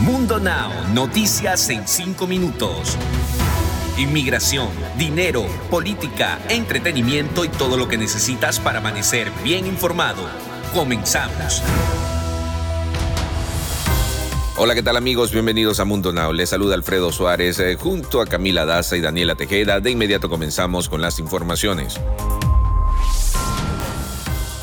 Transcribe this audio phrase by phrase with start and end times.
[0.00, 2.96] Mundo Now, noticias en 5 minutos.
[3.96, 10.28] Inmigración, dinero, política, entretenimiento y todo lo que necesitas para amanecer bien informado.
[10.74, 11.62] Comenzamos.
[14.56, 15.30] Hola, ¿qué tal amigos?
[15.30, 16.32] Bienvenidos a Mundo Now.
[16.32, 19.78] Les saluda Alfredo Suárez eh, junto a Camila Daza y Daniela Tejeda.
[19.78, 22.00] De inmediato comenzamos con las informaciones.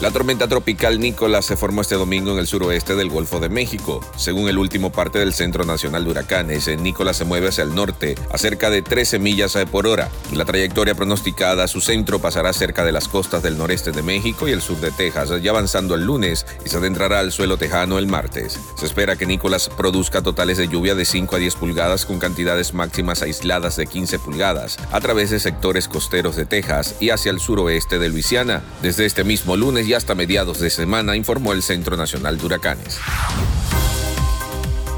[0.02, 4.04] La tormenta tropical Nicolás se formó este domingo en el suroeste del Golfo de México.
[4.18, 8.16] Según el último parte del Centro Nacional de Huracanes, Nicolás se mueve hacia el norte
[8.32, 10.09] a cerca de 13 millas por hora.
[10.34, 14.54] La trayectoria pronosticada, su centro pasará cerca de las costas del noreste de México y
[14.54, 18.08] el sur de Texas, ya avanzando el lunes y se adentrará al suelo tejano el
[18.08, 18.59] martes.
[18.78, 22.73] Se espera que Nicolás produzca totales de lluvia de 5 a 10 pulgadas con cantidades
[22.73, 27.40] máximas aisladas de 15 pulgadas a través de sectores costeros de Texas y hacia el
[27.40, 28.64] suroeste de Luisiana.
[28.81, 33.00] Desde este mismo lunes hasta mediados de semana, informó el Centro Nacional de Huracanes.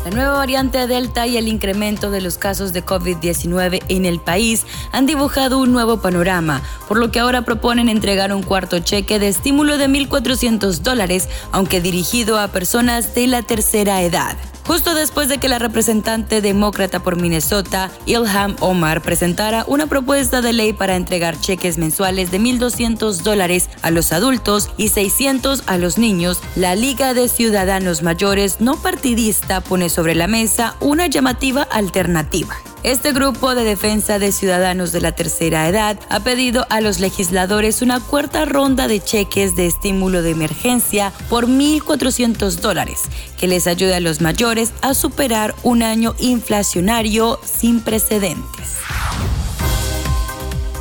[0.05, 4.65] La nueva variante Delta y el incremento de los casos de COVID-19 en el país
[4.91, 9.29] han dibujado un nuevo panorama, por lo que ahora proponen entregar un cuarto cheque de
[9.29, 15.37] estímulo de 1.400 dólares, aunque dirigido a personas de la tercera edad justo después de
[15.37, 21.39] que la representante demócrata por Minnesota, Ilham Omar, presentara una propuesta de ley para entregar
[21.39, 27.13] cheques mensuales de 1.200 dólares a los adultos y 600 a los niños, la Liga
[27.13, 32.55] de Ciudadanos Mayores no partidista pone sobre la mesa una llamativa alternativa.
[32.83, 37.81] Este grupo de defensa de ciudadanos de la tercera edad ha pedido a los legisladores
[37.81, 43.03] una cuarta ronda de cheques de estímulo de emergencia por 1.400 dólares
[43.39, 48.79] que les ayude a los mayores a superar un año inflacionario sin precedentes.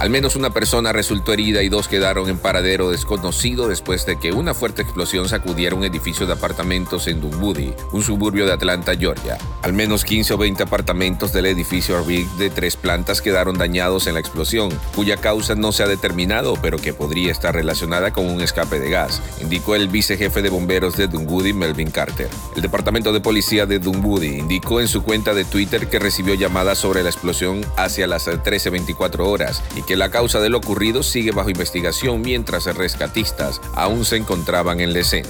[0.00, 4.32] Al menos una persona resultó herida y dos quedaron en paradero desconocido después de que
[4.32, 9.38] una fuerte explosión sacudiera un edificio de apartamentos en Dunwoody, un suburbio de Atlanta, Georgia.
[9.62, 14.14] Al menos 15 o 20 apartamentos del edificio Arvig de tres plantas quedaron dañados en
[14.14, 18.40] la explosión, cuya causa no se ha determinado, pero que podría estar relacionada con un
[18.40, 22.28] escape de gas, indicó el vicejefe de bomberos de Dunwoody, Melvin Carter.
[22.56, 26.78] El departamento de policía de Dunwoody indicó en su cuenta de Twitter que recibió llamadas
[26.78, 31.50] sobre la explosión hacia las 13.24 horas que la causa de lo ocurrido sigue bajo
[31.50, 35.28] investigación mientras rescatistas aún se encontraban en la escena.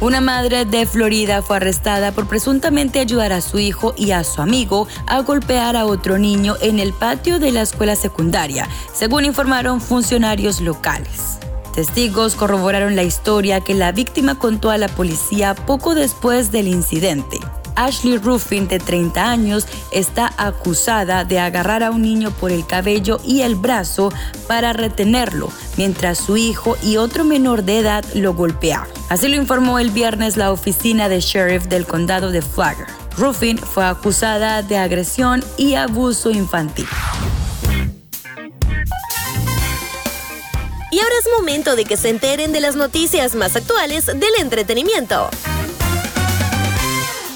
[0.00, 4.40] Una madre de Florida fue arrestada por presuntamente ayudar a su hijo y a su
[4.40, 9.78] amigo a golpear a otro niño en el patio de la escuela secundaria, según informaron
[9.78, 11.38] funcionarios locales.
[11.74, 17.38] Testigos corroboraron la historia que la víctima contó a la policía poco después del incidente.
[17.76, 23.20] Ashley Ruffin, de 30 años, está acusada de agarrar a un niño por el cabello
[23.24, 24.12] y el brazo
[24.46, 28.88] para retenerlo, mientras su hijo y otro menor de edad lo golpeaban.
[29.08, 32.88] Así lo informó el viernes la oficina de sheriff del condado de Flagler.
[33.16, 36.86] Ruffin fue acusada de agresión y abuso infantil.
[40.92, 45.30] Y ahora es momento de que se enteren de las noticias más actuales del entretenimiento.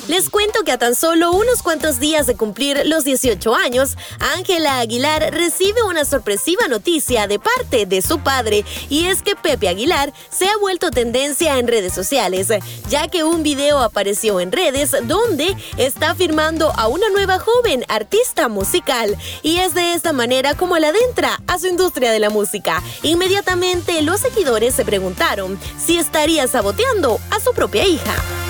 [0.06, 3.97] Les cuento que a tan solo unos cuantos días de cumplir los 18 años,
[4.37, 9.66] Ángela Aguilar recibe una sorpresiva noticia de parte de su padre y es que Pepe
[9.66, 12.48] Aguilar se ha vuelto tendencia en redes sociales,
[12.91, 18.48] ya que un video apareció en redes donde está firmando a una nueva joven artista
[18.48, 22.82] musical y es de esta manera como la adentra a su industria de la música.
[23.03, 28.44] Inmediatamente los seguidores se preguntaron si estaría saboteando a su propia hija.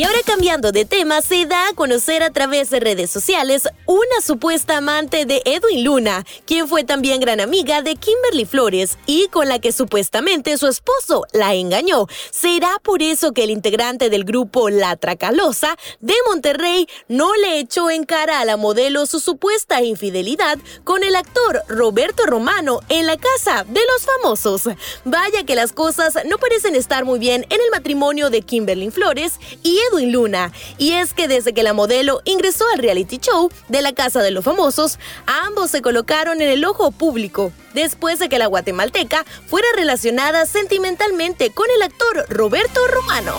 [0.00, 4.22] Y ahora cambiando de tema, se da a conocer a través de redes sociales una
[4.24, 9.50] supuesta amante de Edwin Luna, quien fue también gran amiga de Kimberly Flores y con
[9.50, 12.06] la que supuestamente su esposo la engañó.
[12.30, 17.90] ¿Será por eso que el integrante del grupo La Tracalosa de Monterrey no le echó
[17.90, 23.18] en cara a la modelo su supuesta infidelidad con el actor Roberto Romano en la
[23.18, 24.62] casa de los famosos?
[25.04, 29.34] Vaya que las cosas no parecen estar muy bien en el matrimonio de Kimberly Flores
[29.62, 30.52] y Luna.
[30.78, 34.30] Y es que desde que la modelo ingresó al reality show de la Casa de
[34.30, 39.68] los Famosos, ambos se colocaron en el ojo público después de que la guatemalteca fuera
[39.76, 43.34] relacionada sentimentalmente con el actor Roberto Romano.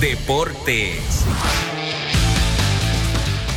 [0.00, 1.24] Deportes.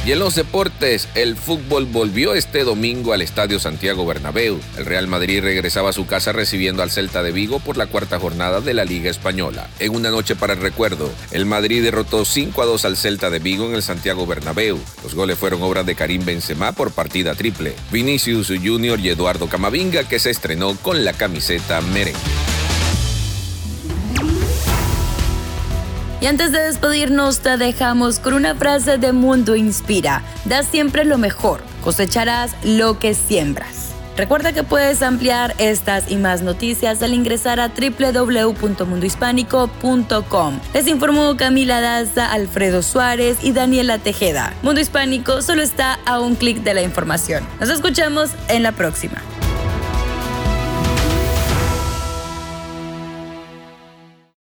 [0.05, 4.59] Y en los deportes, el fútbol volvió este domingo al Estadio Santiago Bernabéu.
[4.77, 8.19] El Real Madrid regresaba a su casa recibiendo al Celta de Vigo por la cuarta
[8.19, 9.67] jornada de la Liga Española.
[9.79, 13.39] En una noche para el recuerdo, el Madrid derrotó 5 a 2 al Celta de
[13.39, 14.77] Vigo en el Santiago Bernabéu.
[15.01, 17.73] Los goles fueron obra de Karim Benzema por partida triple.
[17.91, 22.54] Vinicius Junior y Eduardo Camavinga que se estrenó con la camiseta merengue.
[26.25, 30.23] Y antes de despedirnos te dejamos con una frase de Mundo Inspira.
[30.45, 33.91] Da siempre lo mejor, cosecharás lo que siembras.
[34.17, 40.59] Recuerda que puedes ampliar estas y más noticias al ingresar a www.mundohispánico.com.
[40.73, 44.51] Les informó Camila Daza, Alfredo Suárez y Daniela Tejeda.
[44.63, 47.47] Mundo Hispánico solo está a un clic de la información.
[47.59, 49.21] Nos escuchamos en la próxima.